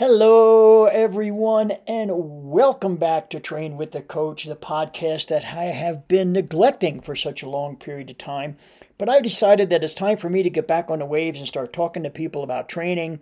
[0.00, 6.08] Hello, everyone, and welcome back to Train with the Coach, the podcast that I have
[6.08, 8.56] been neglecting for such a long period of time.
[8.96, 11.46] But I decided that it's time for me to get back on the waves and
[11.46, 13.20] start talking to people about training,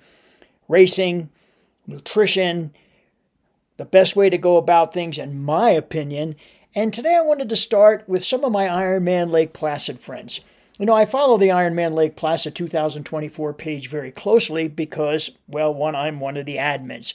[0.69, 1.31] racing,
[1.89, 2.73] nutrition,
[3.77, 6.37] the best way to go about things, in my opinion.
[6.77, 10.39] And today I wanted to start with some of my Ironman Lake Placid friends.
[10.79, 15.97] You know, I follow the Ironman Lake Placid 2024 page very closely because, well, one,
[15.97, 17.13] I'm one of the admins.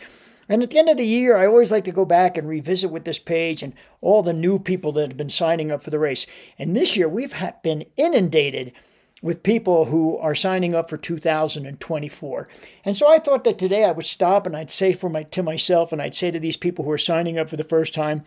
[0.49, 2.91] And at the end of the year, I always like to go back and revisit
[2.91, 5.99] with this page and all the new people that have been signing up for the
[5.99, 6.25] race.
[6.59, 8.73] And this year, we've been inundated
[9.21, 12.49] with people who are signing up for 2024.
[12.83, 15.41] And so I thought that today I would stop and I'd say for my to
[15.41, 18.25] myself and I'd say to these people who are signing up for the first time,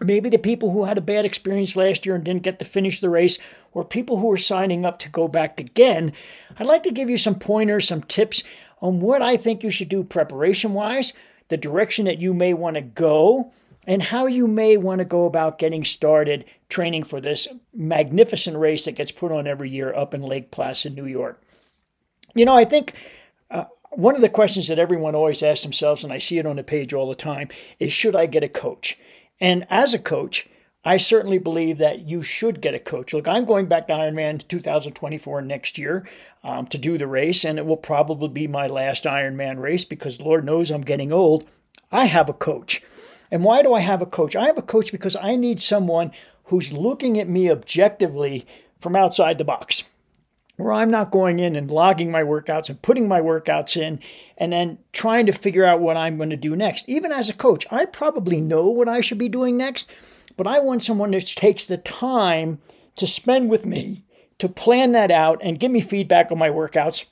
[0.00, 3.00] maybe the people who had a bad experience last year and didn't get to finish
[3.00, 3.38] the race,
[3.72, 6.12] or people who are signing up to go back again,
[6.58, 8.42] I'd like to give you some pointers, some tips
[8.80, 11.12] on what I think you should do preparation wise,
[11.48, 13.52] the direction that you may want to go,
[13.86, 18.86] and how you may want to go about getting started training for this magnificent race
[18.86, 21.40] that gets put on every year up in Lake Placid, New York.
[22.34, 22.94] You know, I think
[23.50, 26.56] uh, one of the questions that everyone always asks themselves, and I see it on
[26.56, 27.48] the page all the time,
[27.78, 28.98] is should I get a coach?
[29.44, 30.48] And as a coach,
[30.86, 33.12] I certainly believe that you should get a coach.
[33.12, 36.08] Look, I'm going back to Ironman 2024 next year
[36.42, 40.22] um, to do the race, and it will probably be my last Ironman race because
[40.22, 41.46] Lord knows I'm getting old.
[41.92, 42.80] I have a coach.
[43.30, 44.34] And why do I have a coach?
[44.34, 46.12] I have a coach because I need someone
[46.44, 48.46] who's looking at me objectively
[48.78, 49.84] from outside the box
[50.56, 54.00] where I'm not going in and logging my workouts and putting my workouts in
[54.38, 56.88] and then trying to figure out what I'm going to do next.
[56.88, 59.94] Even as a coach, I probably know what I should be doing next,
[60.36, 62.60] but I want someone that takes the time
[62.96, 64.04] to spend with me
[64.38, 67.06] to plan that out and give me feedback on my workouts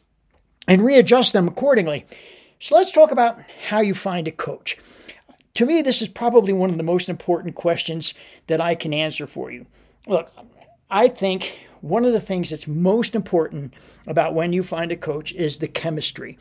[0.69, 2.07] and readjust them accordingly.
[2.59, 4.79] So let's talk about how you find a coach.
[5.55, 8.15] To me, this is probably one of the most important questions
[8.47, 9.67] that I can answer for you.
[10.07, 10.33] Look,
[10.91, 13.75] I think one of the things that's most important
[14.07, 16.39] about when you find a coach is the chemistry.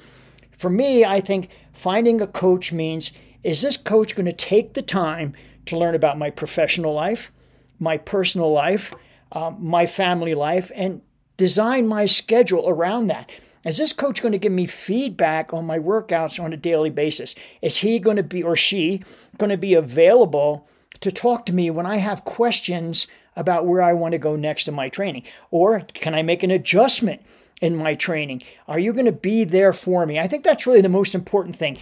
[0.52, 3.12] For me, I think finding a coach means
[3.44, 5.34] is this coach going to take the time
[5.66, 7.31] to learn about my professional life,
[7.79, 8.94] my personal life,
[9.31, 11.02] uh, my family life, and
[11.38, 13.31] design my schedule around that?
[13.66, 17.34] Is this coach going to give me feedback on my workouts on a daily basis?
[17.63, 19.03] Is he going to be, or she,
[19.38, 20.68] going to be available
[21.00, 24.68] to talk to me when I have questions about where I want to go next
[24.68, 25.24] in my training?
[25.50, 27.22] Or can I make an adjustment
[27.62, 28.42] in my training?
[28.68, 30.19] Are you going to be there for me?
[30.19, 31.78] I think that's really the most important thing.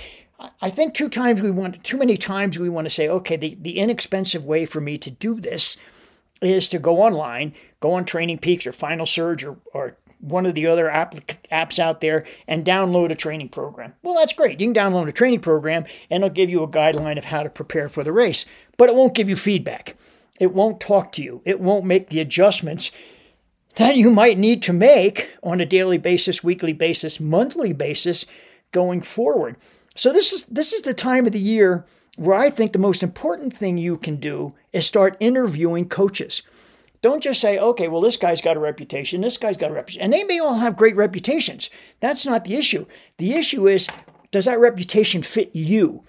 [0.61, 3.57] I think two times we want too many times we want to say, okay, the,
[3.59, 5.75] the inexpensive way for me to do this
[6.41, 10.55] is to go online, go on Training Peaks or Final Surge or, or one of
[10.55, 11.13] the other app,
[11.51, 13.93] apps out there and download a training program.
[14.01, 14.59] Well, that's great.
[14.61, 17.49] You can download a training program and it'll give you a guideline of how to
[17.49, 18.45] prepare for the race,
[18.77, 19.97] but it won't give you feedback.
[20.39, 21.41] It won't talk to you.
[21.45, 22.91] It won't make the adjustments
[23.75, 28.25] that you might need to make on a daily basis, weekly basis, monthly basis
[28.72, 29.55] going forward.
[29.95, 31.85] So this is this is the time of the year
[32.16, 36.41] where I think the most important thing you can do is start interviewing coaches.
[37.01, 40.01] Don't just say, okay, well, this guy's got a reputation, this guy's got a reputation.
[40.01, 41.69] And they may all have great reputations.
[42.01, 42.85] That's not the issue.
[43.17, 43.88] The issue is,
[44.31, 46.03] does that reputation fit you?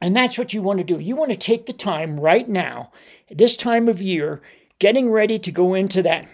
[0.00, 1.00] And that's what you want to do.
[1.00, 2.92] You want to take the time right now,
[3.30, 4.42] this time of year,
[4.78, 6.28] getting ready to go into that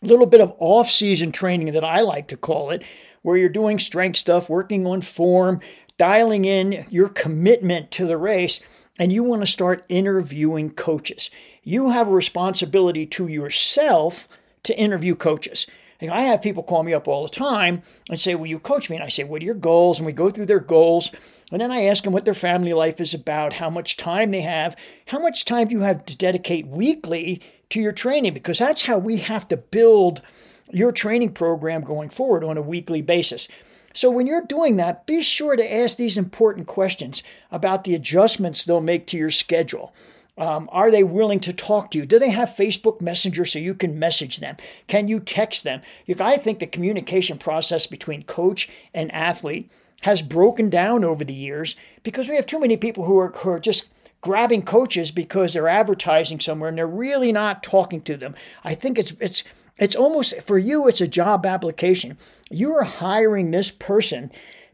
[0.00, 2.84] little bit of off season training that I like to call it,
[3.22, 5.60] where you're doing strength stuff, working on form,
[5.98, 8.60] dialing in your commitment to the race,
[8.98, 11.30] and you want to start interviewing coaches.
[11.64, 14.28] You have a responsibility to yourself
[14.62, 15.66] to interview coaches.
[16.00, 18.96] I have people call me up all the time and say, Will you coach me?
[18.96, 19.98] And I say, What are your goals?
[19.98, 21.10] And we go through their goals.
[21.50, 24.42] And then I ask them what their family life is about, how much time they
[24.42, 24.76] have,
[25.06, 28.98] how much time do you have to dedicate weekly to your training because that's how
[28.98, 30.22] we have to build
[30.70, 33.48] your training program going forward on a weekly basis.
[33.94, 38.64] So, when you're doing that, be sure to ask these important questions about the adjustments
[38.64, 39.92] they'll make to your schedule.
[40.38, 42.06] Um, are they willing to talk to you?
[42.06, 44.56] Do they have Facebook Messenger so you can message them?
[44.86, 45.82] Can you text them?
[46.06, 49.68] If I think the communication process between coach and athlete
[50.02, 51.74] has broken down over the years
[52.04, 53.88] because we have too many people who are, who are just
[54.20, 58.34] grabbing coaches because they're advertising somewhere and they're really not talking to them.
[58.64, 59.44] I think it's it's
[59.76, 62.16] it's almost for you it's a job application.
[62.50, 64.30] You are hiring this person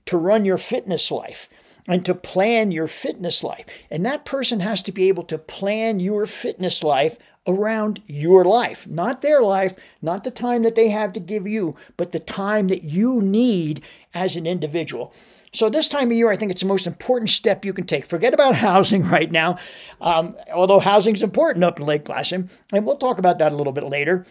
[0.07, 1.49] to run your fitness life
[1.87, 3.65] and to plan your fitness life.
[3.91, 7.17] And that person has to be able to plan your fitness life
[7.47, 11.77] around your life, not their life, not the time that they have to give you,
[11.97, 13.83] but the time that you need
[14.15, 15.13] as an individual.
[15.53, 18.05] So, this time of year, I think it's the most important step you can take.
[18.05, 19.59] Forget about housing right now,
[20.01, 23.57] um, although housing is important up in Lake Placid, and we'll talk about that a
[23.57, 24.25] little bit later.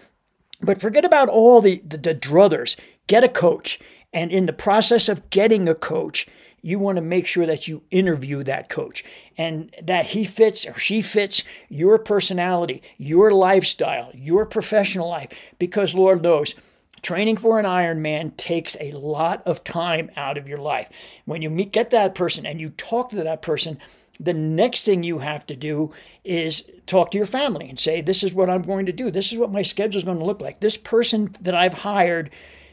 [0.62, 2.78] But forget about all the, the, the druthers.
[3.08, 3.80] Get a coach.
[4.14, 6.28] And in the process of getting a coach,
[6.64, 9.04] you want to make sure that you interview that coach
[9.38, 15.30] and that he fits or she fits your personality, your lifestyle, your professional life.
[15.60, 16.56] Because Lord knows,
[17.02, 20.90] training for an Ironman takes a lot of time out of your life.
[21.26, 23.78] When you meet, get that person and you talk to that person,
[24.18, 25.92] the next thing you have to do
[26.24, 29.12] is talk to your family and say, This is what I'm going to do.
[29.12, 30.62] This is what my schedule is going to look like.
[30.62, 32.30] This person that I've hired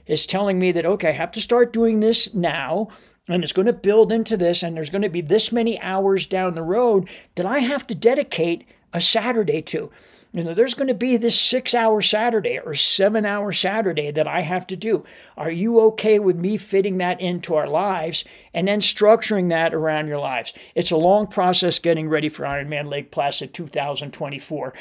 [0.07, 2.89] is telling me that, okay, I have to start doing this now
[3.29, 6.27] and it's going to build into this, and there's going to be this many hours
[6.27, 9.91] down the road that I have to dedicate a Saturday to.
[10.33, 14.29] You know, there's going to be this six hour Saturday or seven hour Saturday that
[14.29, 15.05] I have to do.
[15.37, 18.23] Are you okay with me fitting that into our lives
[18.55, 20.55] and then structuring that around your lives?
[20.77, 24.73] It's a long process getting ready for Ironman Lake Placid 2024.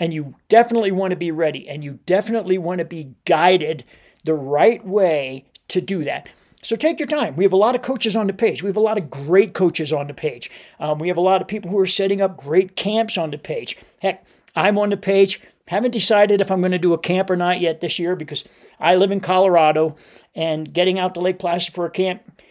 [0.00, 3.84] And you definitely want to be ready and you definitely want to be guided
[4.24, 6.28] the right way to do that.
[6.66, 7.36] So take your time.
[7.36, 8.60] We have a lot of coaches on the page.
[8.60, 10.50] We have a lot of great coaches on the page.
[10.80, 13.38] Um, we have a lot of people who are setting up great camps on the
[13.38, 13.78] page.
[14.02, 14.26] Heck,
[14.56, 15.40] I'm on the page.
[15.68, 18.42] Haven't decided if I'm going to do a camp or not yet this year because
[18.80, 19.94] I live in Colorado
[20.34, 22.42] and getting out to Lake Placid for a camp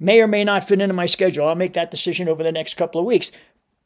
[0.00, 1.46] may or may not fit into my schedule.
[1.46, 3.30] I'll make that decision over the next couple of weeks.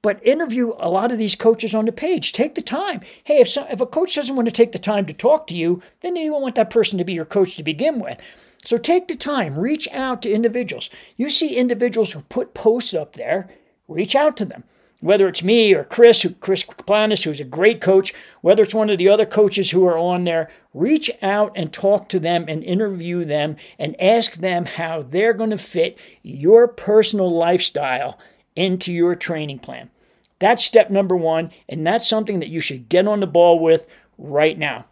[0.00, 2.32] But interview a lot of these coaches on the page.
[2.32, 3.02] Take the time.
[3.24, 5.82] Hey, if, if a coach doesn't want to take the time to talk to you,
[6.00, 8.18] then you don't want that person to be your coach to begin with.
[8.64, 10.88] So take the time, reach out to individuals.
[11.16, 13.48] You see individuals who put posts up there,
[13.88, 14.64] reach out to them.
[15.00, 18.88] Whether it's me or Chris, who, Chris Planis, who's a great coach, whether it's one
[18.88, 22.64] of the other coaches who are on there, reach out and talk to them and
[22.64, 28.18] interview them and ask them how they're going to fit your personal lifestyle
[28.56, 29.90] into your training plan.
[30.38, 33.86] That's step number one, and that's something that you should get on the ball with
[34.16, 34.86] right now.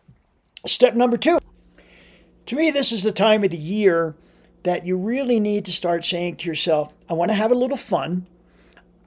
[0.67, 1.39] Step number two
[2.47, 4.15] to me, this is the time of the year
[4.63, 7.77] that you really need to start saying to yourself, I want to have a little
[7.77, 8.27] fun.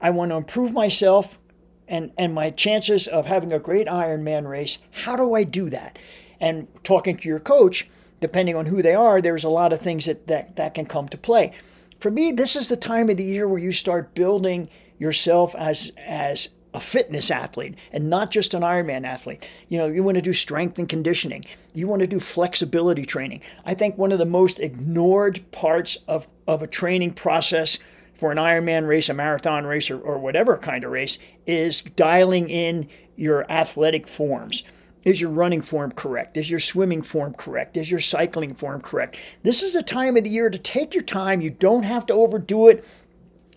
[0.01, 1.39] I want to improve myself
[1.87, 4.77] and, and my chances of having a great Ironman race.
[4.91, 5.97] How do I do that?
[6.39, 7.87] And talking to your coach,
[8.19, 11.07] depending on who they are, there's a lot of things that, that, that can come
[11.09, 11.53] to play.
[11.99, 15.91] For me, this is the time of the year where you start building yourself as,
[15.97, 19.48] as a fitness athlete and not just an Ironman athlete.
[19.69, 21.45] You know, you want to do strength and conditioning.
[21.74, 23.42] You want to do flexibility training.
[23.66, 27.80] I think one of the most ignored parts of, of a training process
[28.13, 31.18] for an Ironman race, a marathon race, or, or whatever kind of race
[31.48, 34.63] is dialing in your athletic forms.
[35.06, 36.36] Is your running form correct?
[36.36, 37.77] Is your swimming form correct?
[37.77, 39.19] Is your cycling form correct?
[39.44, 41.42] This is a time of the year to take your time.
[41.42, 42.83] You don't have to overdo it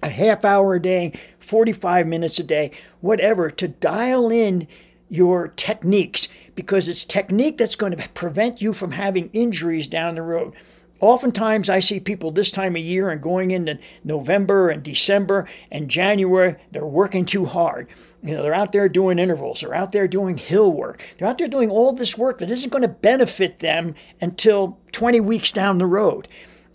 [0.02, 4.68] a half hour a day, 45 minutes a day, whatever, to dial in
[5.08, 10.22] your techniques because it's technique that's going to prevent you from having injuries down the
[10.22, 10.54] road.
[11.00, 15.88] Oftentimes, I see people this time of year and going into November and December and
[15.88, 17.86] January, they're working too hard.
[18.20, 21.38] You know, they're out there doing intervals, they're out there doing hill work, they're out
[21.38, 25.78] there doing all this work that isn't going to benefit them until 20 weeks down
[25.78, 26.26] the road.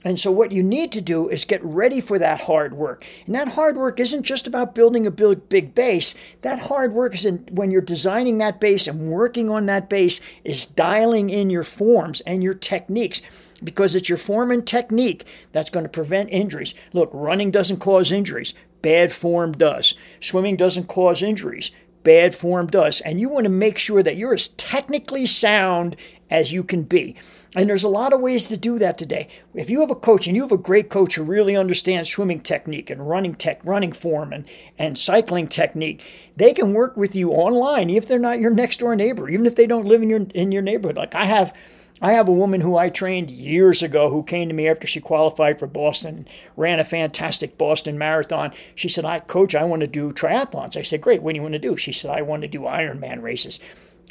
[0.04, 3.06] And so, what you need to do is get ready for that hard work.
[3.26, 6.14] And that hard work isn't just about building a big, big base.
[6.42, 10.20] That hard work is in, when you're designing that base and working on that base,
[10.44, 13.22] is dialing in your forms and your techniques
[13.64, 16.74] because it's your form and technique that's going to prevent injuries.
[16.92, 19.96] Look, running doesn't cause injuries, bad form does.
[20.20, 21.72] Swimming doesn't cause injuries,
[22.04, 23.02] bad form does.
[23.02, 25.96] And you want to make sure that you're as technically sound
[26.34, 27.16] as you can be.
[27.56, 29.30] And there's a lot of ways to do that today.
[29.54, 32.40] If you have a coach and you have a great coach who really understands swimming
[32.40, 34.46] technique and running tech, running form and,
[34.78, 36.04] and cycling technique,
[36.36, 39.56] they can work with you online if they're not your next door neighbor, even if
[39.56, 40.98] they don't live in your in your neighborhood.
[40.98, 41.56] Like I have
[42.02, 45.00] I have a woman who I trained years ago who came to me after she
[45.00, 48.52] qualified for Boston, and ran a fantastic Boston marathon.
[48.74, 50.76] She said, I coach, I want to do triathlons.
[50.76, 51.78] I said, Great, what do you want to do?
[51.78, 53.60] She said, I want to do Ironman races.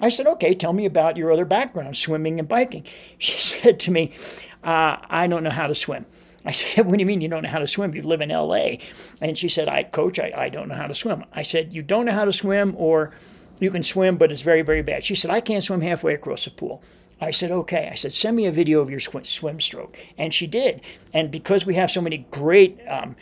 [0.03, 2.85] I said, okay, tell me about your other background, swimming and biking.
[3.19, 4.13] She said to me,
[4.65, 6.07] uh, I don't know how to swim.
[6.45, 7.95] I said, What do you mean you don't know how to swim?
[7.95, 8.77] You live in LA.
[9.21, 11.25] And she said, I coach, I, I don't know how to swim.
[11.33, 13.13] I said, You don't know how to swim, or
[13.61, 15.05] you can swim, but it's very, very bad.
[15.05, 16.83] She said, I can't swim halfway across the pool.
[17.21, 17.89] I said, okay.
[17.91, 19.97] I said, send me a video of your swim stroke.
[20.19, 20.81] And she did.
[21.15, 23.15] And because we have so many great um,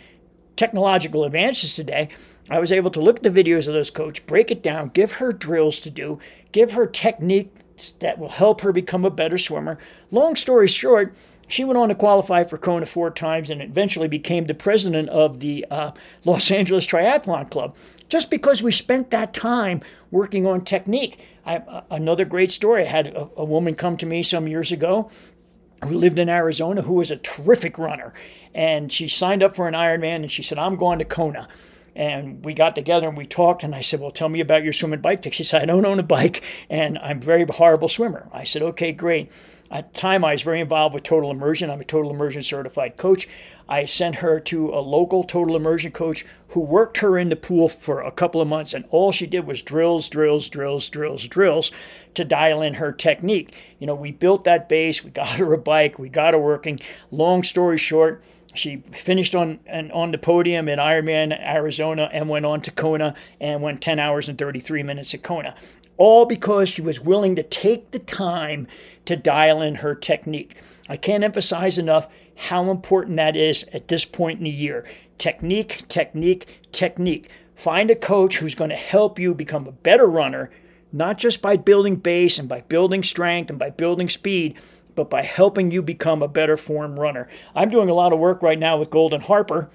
[0.56, 2.08] technological advances today,
[2.48, 5.12] I was able to look at the videos of those coach, break it down, give
[5.12, 6.18] her drills to do,
[6.52, 9.78] give her techniques that will help her become a better swimmer.
[10.10, 11.14] Long story short,
[11.50, 15.40] She went on to qualify for Kona four times and eventually became the president of
[15.40, 15.90] the uh,
[16.24, 17.74] Los Angeles Triathlon Club
[18.08, 19.80] just because we spent that time
[20.12, 21.18] working on technique.
[21.44, 24.70] I, uh, another great story I had a, a woman come to me some years
[24.70, 25.10] ago
[25.84, 28.14] who lived in Arizona who was a terrific runner.
[28.54, 31.48] And she signed up for an Ironman and she said, I'm going to Kona.
[31.94, 33.62] And we got together and we talked.
[33.62, 35.84] And I said, Well, tell me about your swim and bike She said, I don't
[35.84, 38.28] own a bike and I'm a very horrible swimmer.
[38.32, 39.30] I said, Okay, great.
[39.70, 41.70] At the time, I was very involved with Total Immersion.
[41.70, 43.28] I'm a Total Immersion certified coach.
[43.68, 47.68] I sent her to a local Total Immersion coach who worked her in the pool
[47.68, 51.70] for a couple of months, and all she did was drills, drills, drills, drills, drills
[52.14, 53.54] to dial in her technique.
[53.78, 56.80] You know, we built that base, we got her a bike, we got her working.
[57.12, 59.60] Long story short, she finished on
[59.92, 64.28] on the podium in Ironman Arizona and went on to Kona and went 10 hours
[64.28, 65.54] and 33 minutes at Kona.
[65.96, 68.66] All because she was willing to take the time
[69.04, 70.56] to dial in her technique.
[70.88, 74.84] I can't emphasize enough how important that is at this point in the year.
[75.18, 77.28] Technique, technique, technique.
[77.54, 80.50] Find a coach who's going to help you become a better runner,
[80.90, 84.56] not just by building base and by building strength and by building speed,
[85.00, 87.26] but by helping you become a better form runner.
[87.54, 89.70] I'm doing a lot of work right now with Golden Harper,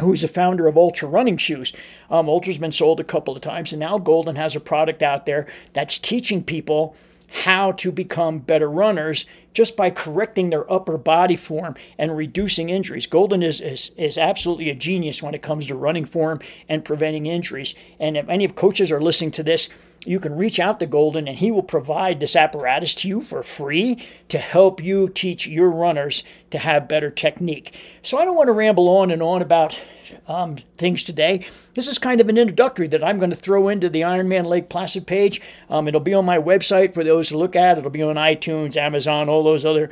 [0.00, 1.72] who's the founder of Altra Running Shoes.
[2.10, 5.24] Um, Altra's been sold a couple of times, and now Golden has a product out
[5.24, 6.96] there that's teaching people
[7.30, 13.06] how to become better runners just by correcting their upper body form and reducing injuries.
[13.06, 17.26] Golden is, is, is absolutely a genius when it comes to running form and preventing
[17.26, 17.74] injuries.
[17.98, 19.68] And if any of coaches are listening to this,
[20.06, 23.42] you can reach out to Golden and he will provide this apparatus to you for
[23.42, 27.74] free to help you teach your runners to have better technique.
[28.02, 29.80] So I don't want to ramble on and on about
[30.26, 31.46] um, things today.
[31.74, 34.68] This is kind of an introductory that I'm going to throw into the Ironman Lake
[34.68, 35.40] Placid page.
[35.68, 37.78] Um, it'll be on my website for those to look at.
[37.78, 39.90] It'll be on iTunes, Amazon, all those other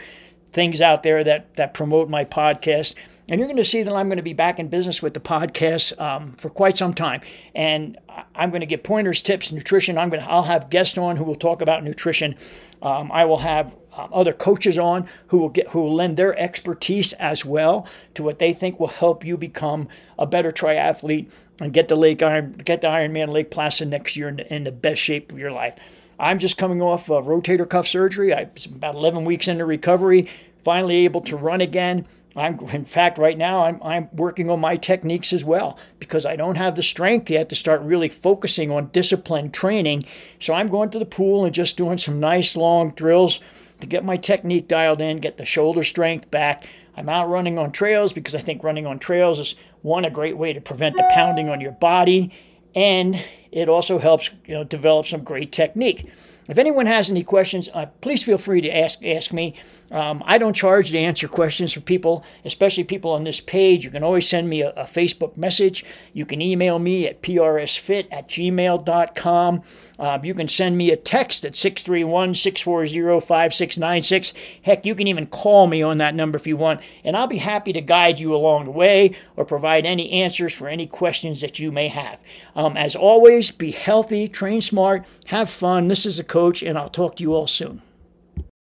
[0.52, 2.94] things out there that, that promote my podcast.
[3.28, 5.20] And you're going to see that I'm going to be back in business with the
[5.20, 7.20] podcast um, for quite some time.
[7.54, 7.98] And
[8.34, 9.98] I'm going to get pointers, tips, nutrition.
[9.98, 12.36] I'm going to, I'll have guests on who will talk about nutrition.
[12.80, 16.38] Um, I will have um, other coaches on who will get who will lend their
[16.38, 19.88] expertise as well to what they think will help you become
[20.18, 24.28] a better triathlete and get the Lake Iron get the Ironman Lake Placid next year
[24.28, 25.76] in the, in the best shape of your life.
[26.18, 28.32] I'm just coming off of rotator cuff surgery.
[28.34, 30.28] I'm about 11 weeks into recovery,
[30.64, 32.06] finally able to run again.
[32.36, 36.36] I'm, in fact, right now I'm, I'm working on my techniques as well because I
[36.36, 40.04] don't have the strength yet to start really focusing on discipline training.
[40.38, 43.40] So I'm going to the pool and just doing some nice long drills
[43.80, 46.66] to get my technique dialed in, get the shoulder strength back.
[46.96, 50.36] I'm out running on trails because I think running on trails is one a great
[50.36, 52.32] way to prevent the pounding on your body,
[52.74, 56.10] and it also helps you know develop some great technique.
[56.48, 59.54] If anyone has any questions, uh, please feel free to ask ask me.
[59.90, 63.84] Um, I don't charge to answer questions for people, especially people on this page.
[63.84, 65.84] You can always send me a, a Facebook message.
[66.12, 69.62] You can email me at prsfit at gmail.com.
[69.98, 74.32] Uh, you can send me a text at 631 640 5696.
[74.62, 77.38] Heck, you can even call me on that number if you want, and I'll be
[77.38, 81.58] happy to guide you along the way or provide any answers for any questions that
[81.58, 82.20] you may have.
[82.54, 85.88] Um, as always, be healthy, train smart, have fun.
[85.88, 87.82] This is a coach, and I'll talk to you all soon.